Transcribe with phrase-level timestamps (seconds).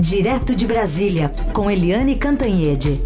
[0.00, 2.98] Direto de Brasília, com Eliane Cantanhede.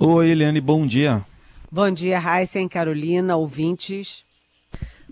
[0.00, 1.24] Oi, Eliane, bom dia.
[1.70, 4.24] Bom dia, Heisen, Carolina, ouvintes.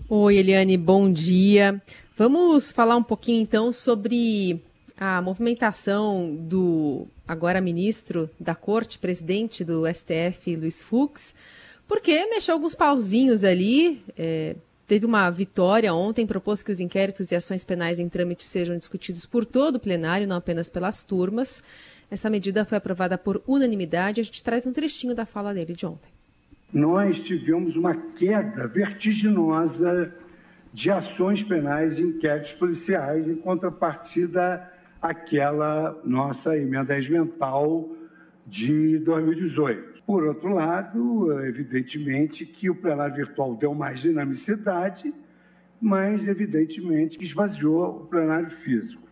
[0.09, 1.81] Oi, Eliane, bom dia.
[2.17, 4.61] Vamos falar um pouquinho então sobre
[4.97, 11.33] a movimentação do agora ministro da Corte, presidente do STF, Luiz Fux,
[11.87, 14.01] porque mexeu alguns pauzinhos ali.
[14.17, 14.55] É,
[14.87, 19.25] teve uma vitória ontem, propôs que os inquéritos e ações penais em trâmite sejam discutidos
[19.25, 21.63] por todo o plenário, não apenas pelas turmas.
[22.09, 24.21] Essa medida foi aprovada por unanimidade.
[24.21, 26.09] A gente traz um trechinho da fala dele de ontem.
[26.71, 30.13] Nós tivemos uma queda vertiginosa
[30.73, 34.69] de ações penais e inquéritos policiais em contrapartida
[35.01, 37.89] àquela nossa emenda regimental
[38.45, 39.94] de 2018.
[40.05, 45.13] Por outro lado, evidentemente que o plenário virtual deu mais dinamicidade,
[45.81, 49.07] mas evidentemente que esvaziou o plenário físico.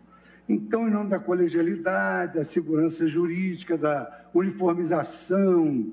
[0.47, 5.91] Então, em nome da colegialidade, da segurança jurídica, da uniformização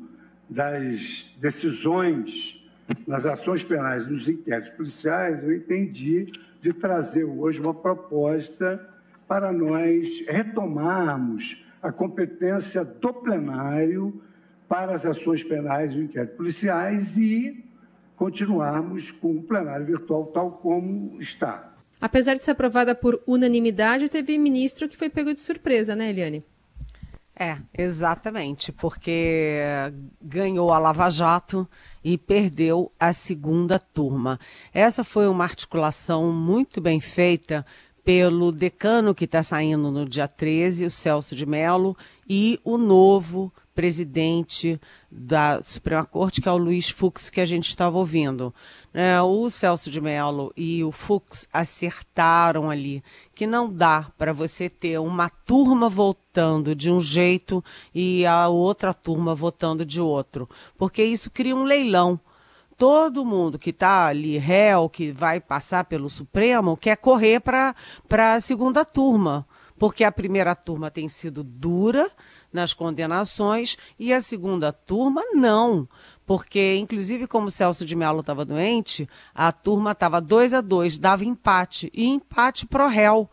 [0.49, 2.61] das decisões
[3.07, 6.27] nas ações penais nos inquéritos policiais, eu entendi
[6.61, 8.85] de trazer hoje uma proposta
[9.29, 14.21] para nós retomarmos a competência do plenário
[14.71, 17.65] para as ações penais e inquéritos policiais e
[18.15, 21.75] continuarmos com o plenário virtual tal como está.
[22.01, 26.45] Apesar de ser aprovada por unanimidade, teve ministro que foi pego de surpresa, né, Eliane?
[27.35, 29.59] É, exatamente, porque
[30.23, 31.69] ganhou a Lava Jato
[32.05, 34.39] e perdeu a segunda turma.
[34.73, 37.67] Essa foi uma articulação muito bem feita
[38.05, 41.97] pelo decano que está saindo no dia 13, o Celso de Mello,
[42.29, 44.79] e o novo presidente
[45.11, 48.55] da Suprema Corte, que é o Luiz Fux, que a gente estava ouvindo.
[48.93, 53.03] É, o Celso de Mello e o Fux acertaram ali
[53.35, 57.65] que não dá para você ter uma turma votando de um jeito
[57.95, 60.47] e a outra turma votando de outro,
[60.77, 62.21] porque isso cria um leilão
[62.77, 67.75] todo mundo que está ali réu, que vai passar pelo Supremo, quer correr para
[68.11, 69.47] a segunda turma,
[69.79, 72.11] porque a primeira turma tem sido dura
[72.53, 75.89] nas condenações e a segunda turma não.
[76.27, 80.97] Porque, inclusive, como o Celso de Mello estava doente, a turma estava dois a dois,
[80.97, 83.29] dava empate, e empate pro réu.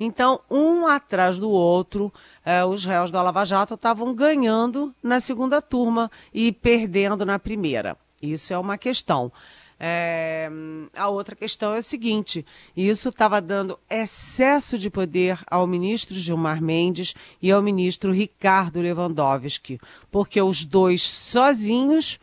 [0.00, 2.12] Então, um atrás do outro,
[2.44, 7.96] eh, os réus da Lava Jato estavam ganhando na segunda turma e perdendo na primeira.
[8.22, 9.32] Isso é uma questão.
[9.80, 10.50] É,
[10.96, 12.44] a outra questão é o seguinte:
[12.76, 19.80] isso estava dando excesso de poder ao ministro Gilmar Mendes e ao ministro Ricardo Lewandowski,
[20.10, 22.18] porque os dois sozinhos.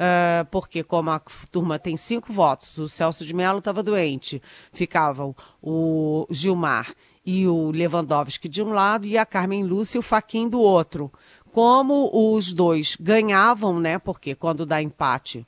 [0.00, 1.20] Uh, porque como a
[1.50, 4.40] turma tem cinco votos, o Celso de Mello estava doente,
[4.72, 6.94] ficavam o Gilmar
[7.26, 11.10] e o Lewandowski de um lado e a Carmen Lúcia e o Faquin do outro
[11.52, 13.98] como os dois ganhavam, né?
[13.98, 15.46] Porque quando dá empate,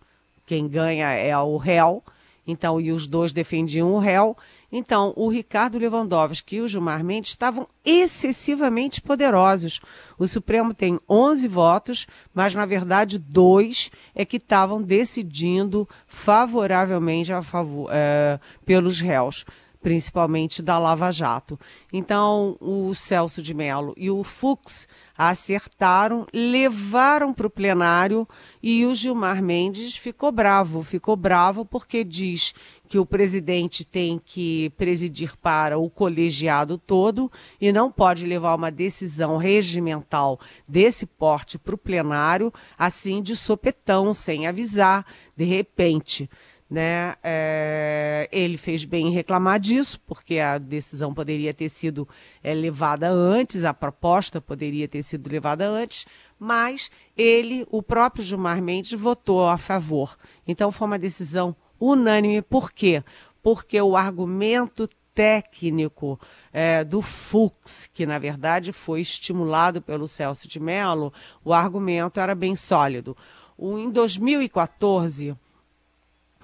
[0.51, 2.03] quem ganha é o réu.
[2.45, 4.37] Então, e os dois defendiam o réu.
[4.73, 9.81] Então, o Ricardo Lewandowski e o Gilmar Mendes estavam excessivamente poderosos.
[10.19, 17.43] O Supremo tem 11 votos, mas, na verdade, dois é que estavam decidindo favoravelmente a
[17.43, 19.45] favor, é, pelos réus
[19.83, 21.59] principalmente da Lava Jato.
[21.91, 24.87] Então, o Celso de Mello e o Fux
[25.23, 28.27] acertaram, levaram para o plenário
[28.63, 30.83] e o Gilmar Mendes ficou bravo.
[30.83, 32.55] Ficou bravo porque diz
[32.89, 37.31] que o presidente tem que presidir para o colegiado todo
[37.61, 44.15] e não pode levar uma decisão regimental desse porte para o plenário, assim de sopetão,
[44.15, 45.05] sem avisar,
[45.37, 46.31] de repente.
[46.71, 47.17] Né?
[47.21, 52.09] É, ele fez bem em reclamar disso, porque a decisão poderia ter sido
[52.45, 56.07] é, levada antes, a proposta poderia ter sido levada antes,
[56.39, 60.17] mas ele, o próprio Gilmar Mendes, votou a favor.
[60.47, 62.41] Então foi uma decisão unânime.
[62.41, 63.03] Por quê?
[63.43, 66.21] Porque o argumento técnico
[66.53, 71.13] é, do Fux, que na verdade foi estimulado pelo Celso de Mello,
[71.45, 73.17] o argumento era bem sólido.
[73.59, 75.37] O, em 2014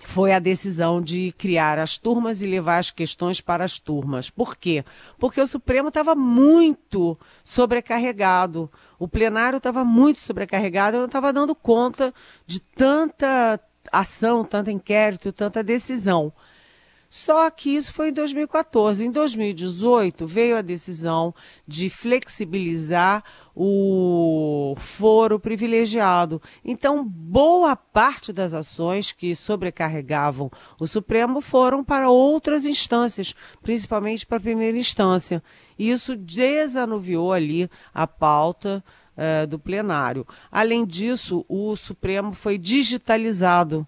[0.04, 4.28] foi a decisão de criar as turmas e levar as questões para as turmas.
[4.28, 4.84] Por quê?
[5.19, 11.54] Porque o Supremo estava muito sobrecarregado, o plenário estava muito sobrecarregado, eu não estava dando
[11.54, 12.12] conta
[12.46, 13.58] de tanta
[13.90, 16.32] ação, tanto inquérito, tanta decisão.
[17.08, 19.04] Só que isso foi em 2014.
[19.04, 21.34] Em 2018 veio a decisão
[21.66, 23.22] de flexibilizar
[23.54, 26.42] o foro privilegiado.
[26.64, 34.36] Então, boa parte das ações que sobrecarregavam o Supremo foram para outras instâncias, principalmente para
[34.36, 35.42] a primeira instância.
[35.78, 38.84] Isso desanuviou ali a pauta
[39.16, 40.26] uh, do plenário.
[40.50, 43.86] Além disso, o Supremo foi digitalizado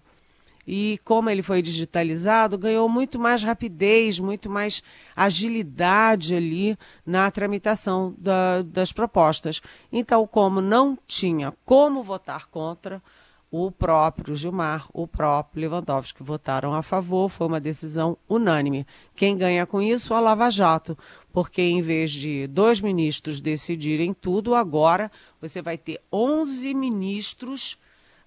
[0.71, 4.83] e como ele foi digitalizado, ganhou muito mais rapidez, muito mais
[5.15, 9.61] agilidade ali na tramitação da, das propostas.
[9.91, 13.01] Então, como não tinha como votar contra,
[13.49, 18.85] o próprio Gilmar, o próprio Lewandowski votaram a favor, foi uma decisão unânime.
[19.15, 20.13] Quem ganha com isso?
[20.13, 20.95] A Lava Jato,
[21.33, 25.11] porque em vez de dois ministros decidirem tudo, agora
[25.41, 27.75] você vai ter 11 ministros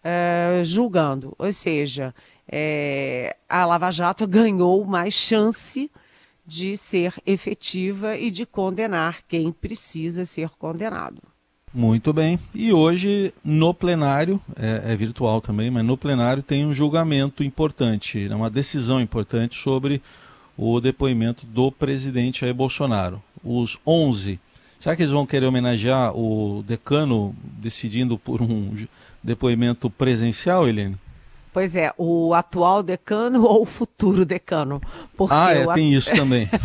[0.03, 1.35] uh, julgando.
[1.39, 2.15] Ou seja,
[2.51, 5.91] é, a Lava Jato ganhou mais chance
[6.45, 11.23] de ser efetiva e de condenar quem precisa ser condenado.
[11.75, 12.39] Muito bem.
[12.55, 18.29] E hoje, no plenário, é, é, virtual também, mas no plenário tem um julgamento importante,
[18.29, 20.03] né, uma decisão importante sobre
[20.57, 23.23] o depoimento do presidente Jair Bolsonaro.
[23.43, 24.39] Os 11.
[24.79, 28.77] Será que eles vão querer homenagear o decano decidindo por um
[29.23, 30.97] depoimento presencial, Helene?
[31.53, 34.81] Pois é, o atual decano ou o futuro decano?
[35.17, 36.49] Porque ah, é, tem isso também.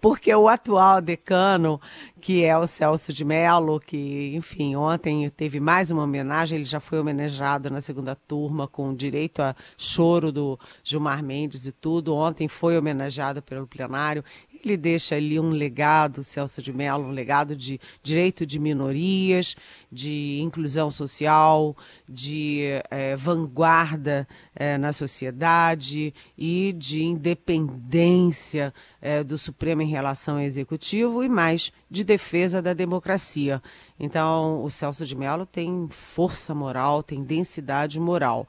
[0.00, 1.80] Porque o atual decano,
[2.20, 6.80] que é o Celso de Mello, que, enfim, ontem teve mais uma homenagem, ele já
[6.80, 12.14] foi homenageado na segunda turma com direito a choro do Gilmar Mendes e tudo.
[12.14, 14.24] Ontem foi homenageado pelo plenário.
[14.62, 19.56] Ele deixa ali um legado, Celso de Mello, um legado de direito de minorias,
[19.90, 21.74] de inclusão social,
[22.08, 30.42] de é, vanguarda é, na sociedade e de independência é, do Supremo em relação ao
[30.42, 33.62] Executivo e mais de defesa da democracia.
[33.98, 38.46] Então, o Celso de Mello tem força moral, tem densidade moral.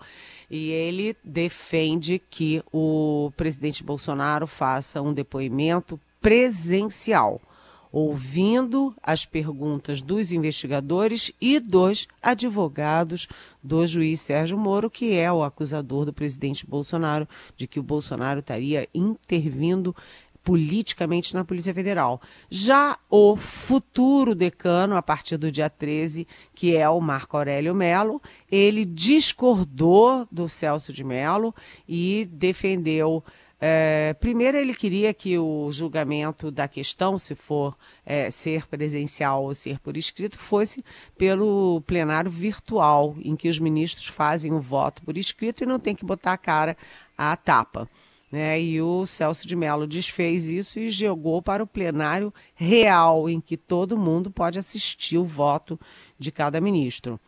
[0.54, 7.42] E ele defende que o presidente Bolsonaro faça um depoimento presencial,
[7.90, 13.30] ouvindo as perguntas dos investigadores e dos advogados
[13.64, 17.26] do juiz Sérgio Moro, que é o acusador do presidente Bolsonaro
[17.56, 19.96] de que o Bolsonaro estaria intervindo
[20.44, 22.22] politicamente na Polícia Federal.
[22.50, 28.22] Já o futuro decano, a partir do dia 13, que é o Marco Aurélio Melo,
[28.52, 31.54] ele discordou do Celso de Melo
[31.88, 33.24] e defendeu.
[33.64, 39.54] É, primeiro, ele queria que o julgamento da questão, se for é, ser presencial ou
[39.54, 40.84] ser por escrito, fosse
[41.16, 45.96] pelo plenário virtual, em que os ministros fazem o voto por escrito e não tem
[45.96, 46.76] que botar a cara
[47.16, 47.88] à tapa.
[48.32, 48.62] Né?
[48.62, 53.58] E o Celso de Mello desfez isso e jogou para o plenário real, em que
[53.58, 55.80] todo mundo pode assistir o voto
[56.18, 57.20] de cada ministro.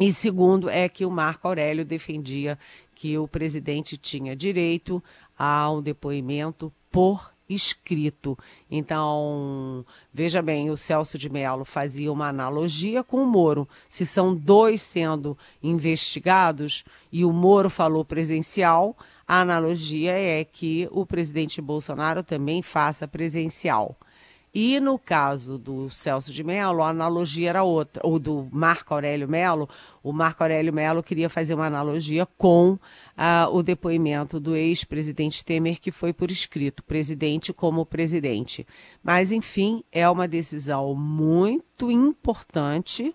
[0.00, 2.58] E segundo é que o Marco Aurélio defendia
[2.94, 5.02] que o presidente tinha direito
[5.38, 8.38] ao depoimento por escrito.
[8.70, 13.68] Então, veja bem, o Celso de Mello fazia uma analogia com o Moro.
[13.88, 21.06] Se são dois sendo investigados e o Moro falou presencial, a analogia é que o
[21.06, 23.96] presidente Bolsonaro também faça presencial.
[24.54, 29.28] E no caso do Celso de Mello, a analogia era outra, ou do Marco Aurélio
[29.28, 29.68] Mello,
[30.00, 32.78] o Marco Aurélio Mello queria fazer uma analogia com
[33.16, 38.64] ah, o depoimento do ex-presidente Temer, que foi por escrito, presidente como presidente.
[39.02, 43.12] Mas, enfim, é uma decisão muito importante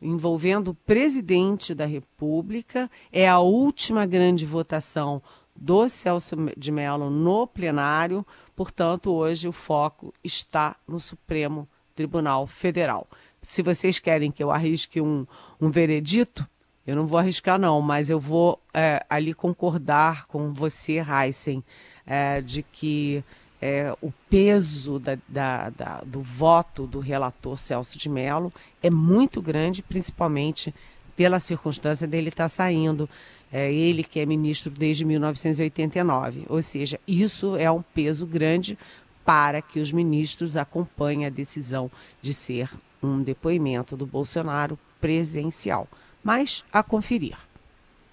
[0.00, 2.90] envolvendo o presidente da República.
[3.12, 5.22] É a última grande votação
[5.54, 13.08] do Celso de Mello no plenário, portanto, hoje o foco está no Supremo Tribunal Federal.
[13.40, 15.26] Se vocês querem que eu arrisque um,
[15.60, 16.46] um veredito,
[16.86, 21.64] eu não vou arriscar, não, mas eu vou é, ali concordar com você, Heisen,
[22.06, 23.24] é, de que
[23.60, 29.40] é, o peso da, da, da, do voto do relator Celso de Mello é muito
[29.40, 30.74] grande, principalmente
[31.16, 33.08] pela circunstância dele estar tá saindo.
[33.52, 36.46] É, ele que é ministro desde 1989.
[36.48, 38.76] Ou seja, isso é um peso grande
[39.24, 42.70] para que os ministros acompanhem a decisão de ser
[43.02, 45.88] um depoimento do Bolsonaro presencial.
[46.22, 47.36] Mas a conferir.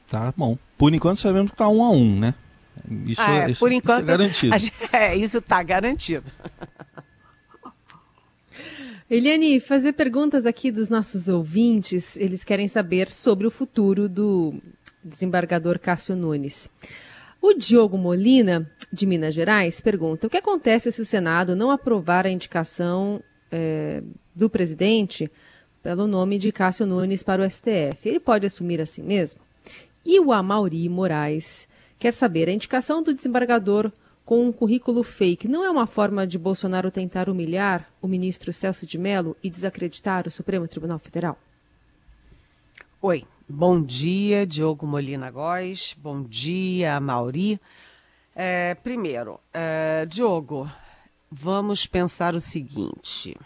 [0.08, 0.58] Tá bom.
[0.78, 2.36] Por enquanto sabemos que está um a um, né?
[3.06, 4.56] Isso, ah, é, isso, por enquanto, isso é garantido.
[4.92, 6.26] é, isso está garantido.
[9.10, 12.18] Eliane, fazer perguntas aqui dos nossos ouvintes.
[12.18, 14.56] Eles querem saber sobre o futuro do
[15.04, 16.70] desembargador Cássio Nunes.
[17.42, 22.26] O Diogo Molina, de Minas Gerais, pergunta: o que acontece se o Senado não aprovar
[22.26, 24.02] a indicação é,
[24.34, 25.30] do presidente
[25.82, 28.08] pelo nome de Cássio Nunes para o STF?
[28.08, 29.42] Ele pode assumir assim mesmo?
[30.06, 31.68] E o Amauri Moraes
[32.04, 33.90] quer saber: a indicação do desembargador
[34.26, 38.86] com um currículo fake não é uma forma de Bolsonaro tentar humilhar o ministro Celso
[38.86, 41.38] de Mello e desacreditar o Supremo Tribunal Federal?
[43.02, 47.58] Oi, bom dia, Diogo Molina Góes, bom dia, Mauri.
[48.36, 50.70] É, primeiro, é, Diogo,
[51.32, 53.38] vamos pensar o seguinte: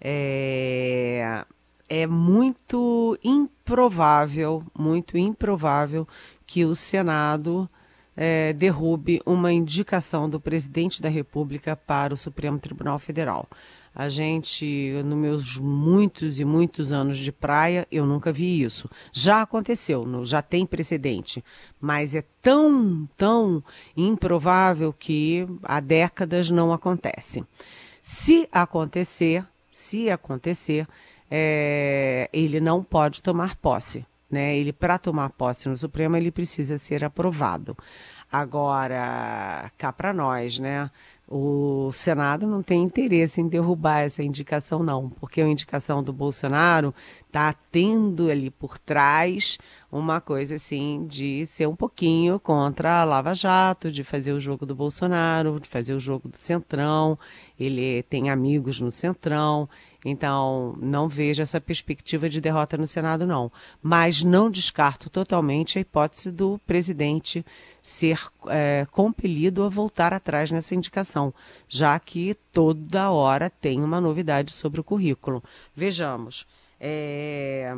[0.00, 1.44] é,
[1.88, 6.06] é muito improvável, muito improvável
[6.46, 7.68] que o Senado
[8.16, 13.48] é, derrube uma indicação do presidente da República para o Supremo Tribunal Federal.
[13.94, 18.90] A gente, nos meus muitos e muitos anos de praia, eu nunca vi isso.
[19.12, 21.44] Já aconteceu, já tem precedente,
[21.80, 23.62] mas é tão, tão
[23.96, 27.44] improvável que há décadas não acontece.
[28.02, 30.88] Se acontecer, se acontecer,
[31.30, 34.04] é, ele não pode tomar posse.
[34.34, 34.56] Né?
[34.56, 37.76] Ele, para tomar posse no Supremo, ele precisa ser aprovado.
[38.30, 40.90] Agora, cá para nós, né?
[41.28, 46.92] O Senado não tem interesse em derrubar essa indicação, não, porque a indicação do Bolsonaro
[47.34, 49.58] está tendo ali por trás
[49.90, 54.64] uma coisa assim de ser um pouquinho contra a Lava Jato, de fazer o jogo
[54.64, 57.18] do Bolsonaro, de fazer o jogo do Centrão.
[57.58, 59.68] Ele tem amigos no Centrão,
[60.04, 63.50] então não vejo essa perspectiva de derrota no Senado, não.
[63.82, 67.44] Mas não descarto totalmente a hipótese do presidente
[67.82, 71.34] ser é, compelido a voltar atrás nessa indicação,
[71.68, 75.42] já que toda hora tem uma novidade sobre o currículo.
[75.74, 76.46] Vejamos.
[76.86, 77.74] É,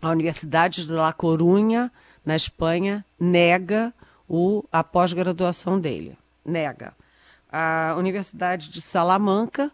[0.00, 1.90] a Universidade de La Coruña,
[2.24, 3.92] na Espanha, nega
[4.28, 6.16] o, a pós-graduação dele.
[6.44, 6.94] Nega.
[7.50, 9.72] A Universidade de Salamanca,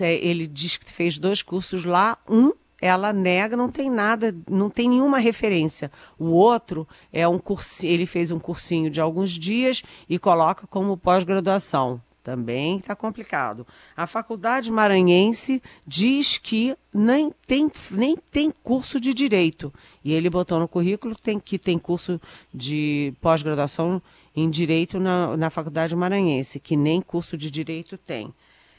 [0.00, 4.88] ele diz que fez dois cursos lá, um ela nega, não tem nada, não tem
[4.88, 5.92] nenhuma referência.
[6.18, 10.96] O outro é um curso, ele fez um cursinho de alguns dias e coloca como
[10.96, 12.00] pós-graduação.
[12.22, 13.66] Também está complicado.
[13.96, 19.74] A Faculdade Maranhense diz que nem tem, nem tem curso de direito.
[20.04, 22.20] E ele botou no currículo tem, que tem curso
[22.54, 24.00] de pós-graduação
[24.36, 28.32] em direito na, na Faculdade Maranhense, que nem curso de direito tem.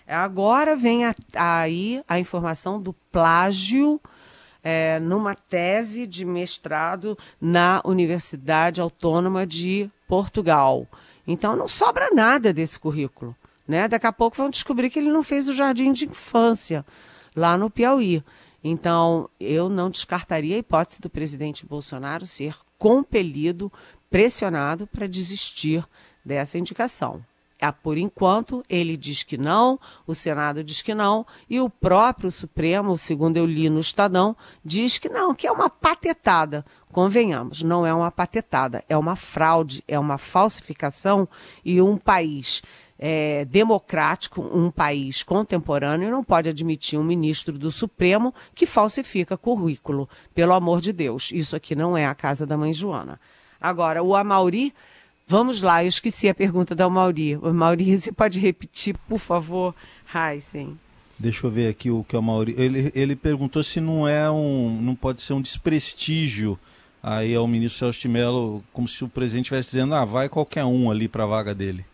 [0.07, 3.99] Agora vem a, aí a informação do plágio
[4.63, 10.87] é, numa tese de mestrado na Universidade Autônoma de Portugal.
[11.27, 13.35] Então não sobra nada desse currículo.
[13.67, 13.87] Né?
[13.87, 16.85] Daqui a pouco vão descobrir que ele não fez o jardim de infância
[17.35, 18.23] lá no Piauí.
[18.63, 23.71] Então, eu não descartaria a hipótese do presidente Bolsonaro ser compelido,
[24.09, 25.85] pressionado para desistir
[26.23, 27.23] dessa indicação.
[27.65, 32.29] Ah, por enquanto, ele diz que não, o Senado diz que não, e o próprio
[32.29, 36.65] Supremo, segundo eu li no Estadão, diz que não, que é uma patetada.
[36.91, 41.25] Convenhamos, não é uma patetada, é uma fraude, é uma falsificação
[41.63, 42.61] e um país
[42.99, 50.09] é, democrático, um país contemporâneo, não pode admitir um ministro do Supremo que falsifica currículo.
[50.35, 53.19] Pelo amor de Deus, isso aqui não é a casa da mãe Joana.
[53.59, 54.73] Agora, o Amauri
[55.27, 57.37] Vamos lá, eu esqueci a pergunta da Mauri.
[57.37, 59.73] Mauri, você pode repetir, por favor?
[60.13, 60.77] Heisen.
[61.17, 62.53] Deixa eu ver aqui o que é o Mauri.
[62.57, 64.79] Ele, ele perguntou se não é um.
[64.81, 66.59] não pode ser um desprestígio
[67.01, 70.63] aí ao ministro Celso de Mello, como se o presidente estivesse dizendo, ah, vai qualquer
[70.63, 71.85] um ali para a vaga dele.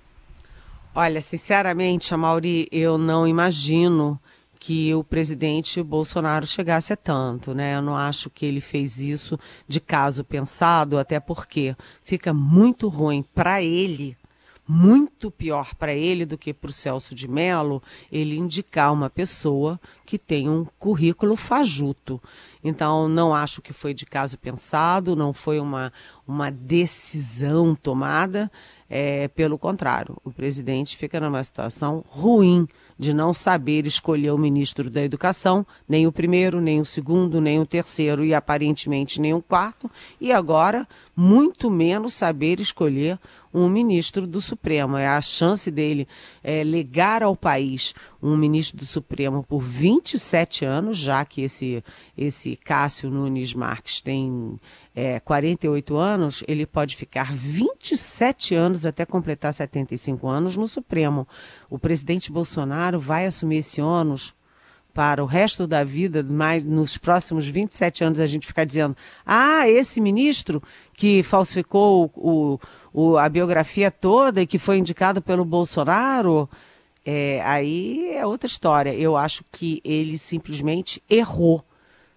[0.93, 4.19] Olha, sinceramente, Mauri, eu não imagino
[4.59, 7.77] que o presidente Bolsonaro chegasse a tanto, né?
[7.77, 13.23] Eu não acho que ele fez isso de caso pensado, até porque fica muito ruim
[13.33, 14.17] para ele,
[14.67, 19.79] muito pior para ele do que para o Celso de Mello, ele indicar uma pessoa
[20.05, 22.21] que tem um currículo fajuto.
[22.61, 25.91] Então, não acho que foi de caso pensado, não foi uma,
[26.27, 28.51] uma decisão tomada.
[28.89, 32.67] É, pelo contrário, o presidente fica numa situação ruim
[32.99, 37.57] de não saber escolher o ministro da Educação, nem o primeiro, nem o segundo, nem
[37.57, 39.89] o terceiro e aparentemente nem o quarto,
[40.19, 43.17] e agora muito menos saber escolher
[43.53, 44.97] um ministro do Supremo.
[44.97, 46.07] É a chance dele
[46.43, 51.83] é, legar ao país um ministro do Supremo por 27 anos, já que esse,
[52.17, 54.59] esse Cássio Nunes Marques tem
[54.95, 61.27] é, 48 anos, ele pode ficar 27 anos até completar 75 anos no Supremo.
[61.69, 64.33] O presidente Bolsonaro vai assumir esse ônus
[64.99, 69.65] para o resto da vida, mais nos próximos 27 anos, a gente ficar dizendo: ah,
[69.65, 70.61] esse ministro
[70.93, 72.59] que falsificou o,
[72.91, 76.49] o, a biografia toda e que foi indicado pelo Bolsonaro,
[77.05, 78.93] é, aí é outra história.
[78.93, 81.63] Eu acho que ele simplesmente errou.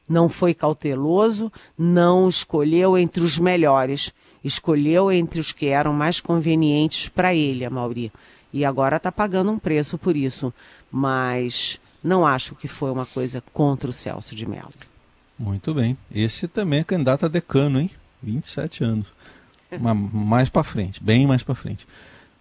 [0.08, 4.12] Não foi cauteloso, não escolheu entre os melhores.
[4.42, 8.10] Escolheu entre os que eram mais convenientes para ele, a Mauri.
[8.52, 10.52] E agora está pagando um preço por isso.
[10.90, 14.70] Mas não acho que foi uma coisa contra o Celso de Mello.
[15.38, 15.96] Muito bem.
[16.12, 17.90] Esse também é candidato a decano, hein?
[18.22, 19.06] 27 anos.
[19.80, 21.86] Mas mais para frente, bem mais para frente.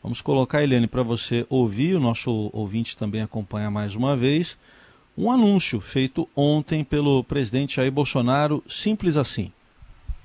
[0.03, 4.57] Vamos colocar, Eliane, para você ouvir, o nosso ouvinte também acompanha mais uma vez,
[5.17, 9.51] um anúncio feito ontem pelo presidente Jair Bolsonaro, simples assim.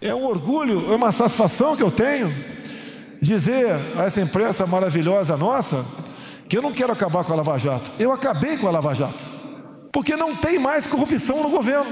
[0.01, 2.33] É um orgulho, é uma satisfação que eu tenho
[3.21, 3.67] dizer
[3.97, 5.85] a essa imprensa maravilhosa nossa
[6.49, 7.91] que eu não quero acabar com a Lava Jato.
[7.99, 9.25] Eu acabei com a Lava Jato.
[9.93, 11.91] Porque não tem mais corrupção no governo.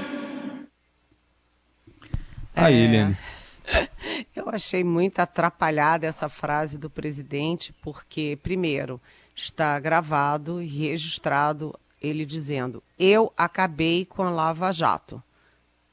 [2.55, 2.85] Aí, é...
[2.85, 3.17] Eliane.
[4.35, 9.01] Eu achei muito atrapalhada essa frase do presidente, porque, primeiro,
[9.35, 15.21] está gravado e registrado ele dizendo: Eu acabei com a Lava Jato.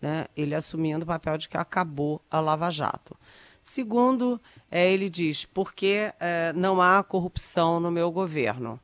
[0.01, 0.27] Né?
[0.37, 3.17] Ele assumindo o papel de que acabou a Lava Jato.
[3.63, 4.41] Segundo,
[4.71, 8.81] é, ele diz: porque é, não há corrupção no meu governo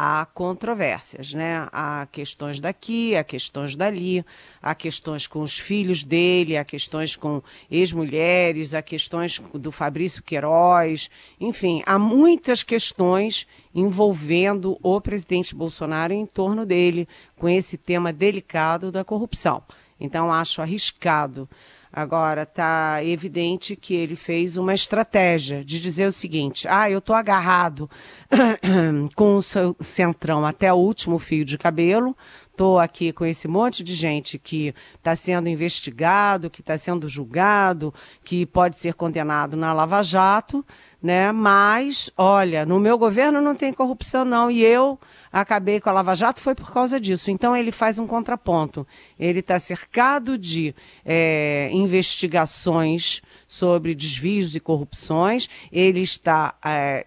[0.00, 1.66] há controvérsias, né?
[1.72, 4.24] Há questões daqui, há questões dali,
[4.62, 11.10] há questões com os filhos dele, há questões com ex-mulheres, há questões do Fabrício Queiroz,
[11.40, 13.44] enfim, há muitas questões
[13.74, 19.64] envolvendo o presidente Bolsonaro em torno dele, com esse tema delicado da corrupção.
[19.98, 21.48] Então, acho arriscado
[21.92, 27.16] Agora, está evidente que ele fez uma estratégia de dizer o seguinte: ah, eu estou
[27.16, 27.88] agarrado
[29.16, 32.16] com o seu centrão até o último fio de cabelo,
[32.50, 37.94] estou aqui com esse monte de gente que está sendo investigado, que está sendo julgado,
[38.22, 40.64] que pode ser condenado na Lava Jato,
[41.02, 41.32] né?
[41.32, 44.98] Mas, olha, no meu governo não tem corrupção, não, e eu
[45.32, 47.30] acabei com a Lava Jato foi por causa disso.
[47.30, 48.86] Então ele faz um contraponto.
[49.18, 57.04] Ele está cercado de é, investigações sobre desvios e corrupções, ele está é,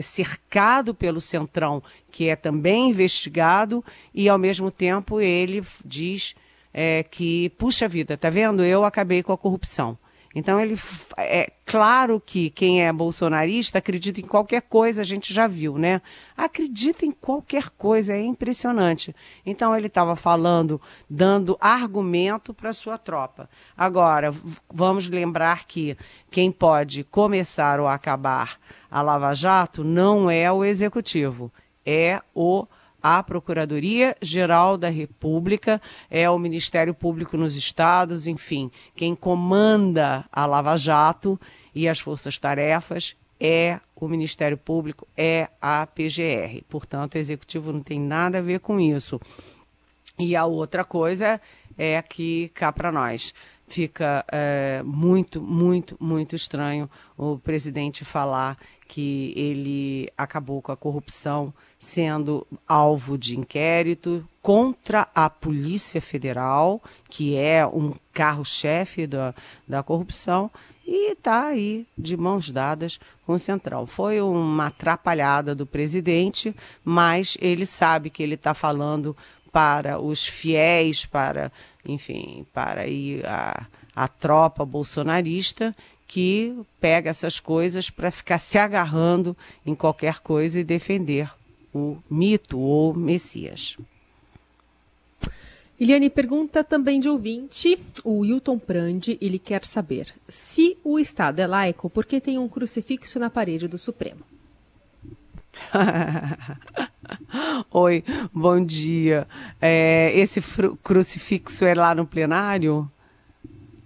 [0.00, 6.34] cercado pelo Centrão, que é também investigado, e ao mesmo tempo ele diz
[6.72, 8.62] é, que, puxa vida, tá vendo?
[8.62, 9.98] Eu acabei com a corrupção.
[10.36, 10.78] Então ele
[11.16, 16.02] é claro que quem é bolsonarista acredita em qualquer coisa, a gente já viu, né?
[16.36, 19.16] Acredita em qualquer coisa, é impressionante.
[19.46, 23.48] Então ele estava falando, dando argumento para sua tropa.
[23.74, 24.30] Agora,
[24.70, 25.96] vamos lembrar que
[26.30, 31.50] quem pode começar ou acabar a Lava Jato não é o executivo,
[31.82, 32.66] é o
[33.02, 35.80] a Procuradoria-Geral da República,
[36.10, 41.40] é o Ministério Público nos estados, enfim, quem comanda a Lava Jato
[41.74, 46.62] e as forças-tarefas é o Ministério Público, é a PGR.
[46.68, 49.20] Portanto, o Executivo não tem nada a ver com isso.
[50.18, 51.40] E a outra coisa
[51.76, 53.34] é que cá para nós
[53.68, 58.56] fica é, muito, muito, muito estranho o presidente falar
[58.86, 67.36] que ele acabou com a corrupção sendo alvo de inquérito contra a Polícia Federal, que
[67.36, 69.34] é um carro-chefe da,
[69.66, 70.50] da corrupção,
[70.86, 73.86] e está aí de mãos dadas com o Central.
[73.86, 79.16] Foi uma atrapalhada do presidente, mas ele sabe que ele está falando
[79.50, 81.50] para os fiéis, para,
[81.84, 85.74] enfim, para aí a, a tropa bolsonarista
[86.06, 91.32] que pega essas coisas para ficar se agarrando em qualquer coisa e defender
[91.74, 93.76] o mito ou Messias.
[95.78, 101.46] Eliane pergunta também de ouvinte, o Wilton Prandi, ele quer saber se o Estado é
[101.46, 104.22] laico porque tem um crucifixo na parede do Supremo.
[107.70, 109.26] Oi, bom dia.
[109.60, 110.40] É, esse
[110.82, 112.90] crucifixo é lá no plenário?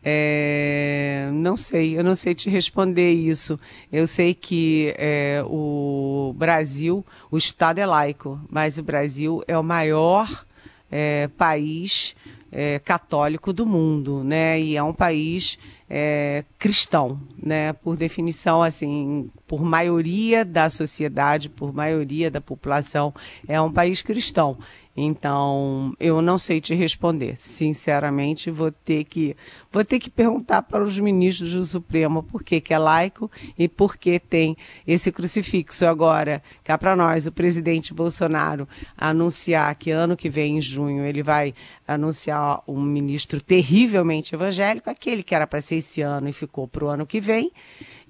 [0.03, 3.59] É, não sei, eu não sei te responder isso.
[3.93, 9.63] Eu sei que é, o Brasil, o Estado é laico, mas o Brasil é o
[9.63, 10.45] maior
[10.91, 12.15] é, país
[12.51, 14.61] é, católico do mundo, né?
[14.61, 15.59] E é um país
[15.89, 17.73] é, cristão, né?
[17.73, 23.15] Por definição, assim, por maioria da sociedade, por maioria da população,
[23.47, 24.59] é um país cristão.
[24.97, 27.39] Então, eu não sei te responder.
[27.39, 29.37] Sinceramente, vou ter que
[29.71, 33.69] vou ter que perguntar para os ministros do Supremo por que, que é laico e
[33.69, 35.87] por que tem esse crucifixo.
[35.87, 41.23] Agora, cá para nós, o presidente Bolsonaro anunciar que ano que vem, em junho, ele
[41.23, 41.55] vai
[41.87, 46.85] anunciar um ministro terrivelmente evangélico, aquele que era para ser esse ano e ficou para
[46.85, 47.53] o ano que vem.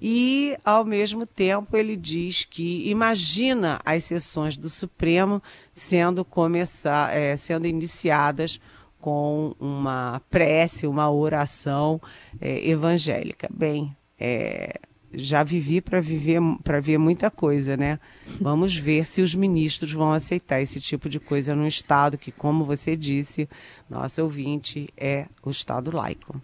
[0.01, 7.37] E, ao mesmo tempo, ele diz que imagina as sessões do Supremo sendo, começar, é,
[7.37, 8.59] sendo iniciadas
[8.99, 12.01] com uma prece, uma oração
[12.39, 13.47] é, evangélica.
[13.53, 14.79] Bem, é,
[15.13, 17.99] já vivi para viver para ver muita coisa, né?
[18.39, 22.63] Vamos ver se os ministros vão aceitar esse tipo de coisa no estado que, como
[22.63, 23.47] você disse,
[23.89, 26.41] nosso ouvinte é o estado laico.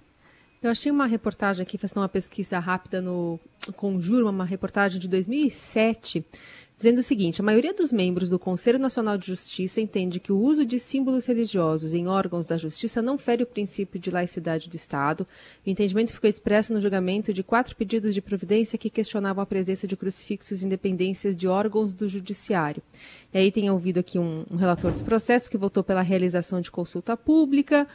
[0.61, 3.39] Eu achei uma reportagem aqui, fazendo uma pesquisa rápida no
[3.75, 6.25] Conjuro, uma reportagem de 2007,
[6.77, 10.39] dizendo o seguinte: a maioria dos membros do Conselho Nacional de Justiça entende que o
[10.39, 14.75] uso de símbolos religiosos em órgãos da justiça não fere o princípio de laicidade do
[14.75, 15.27] Estado.
[15.65, 19.87] O entendimento ficou expresso no julgamento de quatro pedidos de providência que questionavam a presença
[19.87, 22.81] de crucifixos em dependências de órgãos do Judiciário.
[23.33, 26.71] E aí tem ouvido aqui um, um relator dos processos que votou pela realização de
[26.71, 27.87] consulta pública.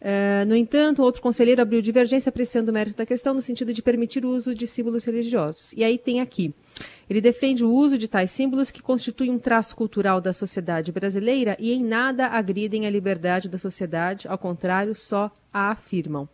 [0.00, 3.82] Uh, no entanto, outro conselheiro abriu divergência apreciando o mérito da questão no sentido de
[3.82, 5.74] permitir o uso de símbolos religiosos.
[5.74, 6.54] E aí tem aqui.
[7.08, 11.56] Ele defende o uso de tais símbolos que constituem um traço cultural da sociedade brasileira
[11.58, 16.28] e em nada agridem a liberdade da sociedade, ao contrário, só a afirmam.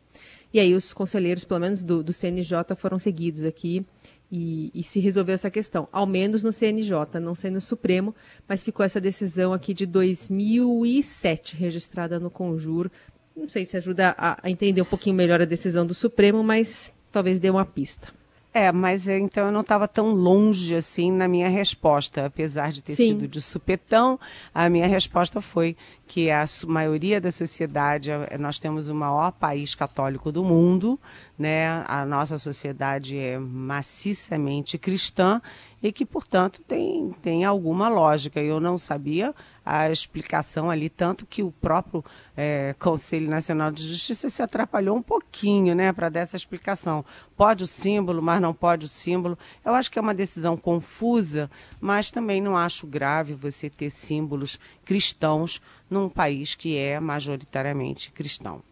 [0.53, 3.85] E aí os conselheiros, pelo menos do, do CNJ, foram seguidos aqui
[4.31, 8.15] e, e, se resolveu essa questão, ao menos no CNJ, não sei no Supremo,
[8.49, 12.91] mas ficou essa decisão aqui de 2007, registrada no Conjur,
[13.37, 16.93] não sei se ajuda a, a entender um pouquinho melhor a decisão do Supremo, mas
[17.13, 18.09] talvez dê uma pista.
[18.57, 22.83] É, mas é, então eu não estava tão longe assim na minha resposta, apesar de
[22.83, 23.09] ter Sim.
[23.09, 24.19] sido de supetão,
[24.55, 30.31] a minha resposta foi que a maioria da sociedade, nós temos o maior país católico
[30.31, 30.99] do mundo,
[31.38, 31.85] né?
[31.87, 35.42] A nossa sociedade é maciçamente cristã
[35.83, 38.40] e que, portanto, tem, tem alguma lógica.
[38.40, 42.05] Eu não sabia a explicação ali, tanto que o próprio
[42.37, 47.05] é, Conselho Nacional de Justiça se atrapalhou um pouquinho né, para dar essa explicação.
[47.37, 49.37] Pode o símbolo, mas não pode o símbolo.
[49.64, 54.59] Eu acho que é uma decisão confusa, mas também não acho grave você ter símbolos
[54.85, 58.62] cristãos num país que é majoritariamente cristão.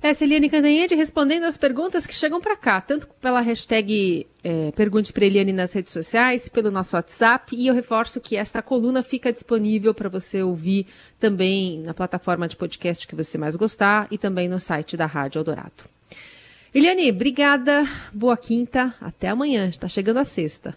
[0.00, 5.12] É, Eliane Cantanhede respondendo as perguntas que chegam para cá, tanto pela hashtag é, Pergunte
[5.12, 9.32] para Eliane nas redes sociais, pelo nosso WhatsApp, e eu reforço que esta coluna fica
[9.32, 10.86] disponível para você ouvir
[11.18, 15.40] também na plataforma de podcast que você mais gostar e também no site da Rádio
[15.40, 15.84] Eldorado.
[16.72, 20.76] Eliane, obrigada, boa quinta, até amanhã, está chegando a sexta.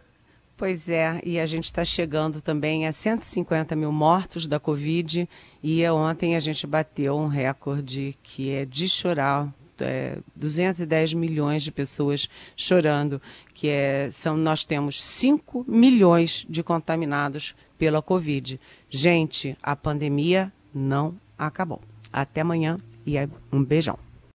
[0.61, 5.27] Pois é, e a gente está chegando também a 150 mil mortos da Covid
[5.63, 9.51] e ontem a gente bateu um recorde que é de chorar.
[9.79, 13.19] É, 210 milhões de pessoas chorando,
[13.55, 18.59] que é, são, nós temos 5 milhões de contaminados pela Covid.
[18.87, 21.81] Gente, a pandemia não acabou.
[22.13, 23.15] Até amanhã e
[23.51, 23.97] um beijão.